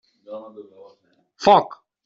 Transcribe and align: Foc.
Foc. 1.47 1.69